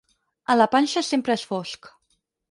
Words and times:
A 0.53 0.53
la 0.55 0.65
panxa 0.75 1.03
sempre 1.09 1.35
és 1.39 1.43
fosc. 1.51 1.91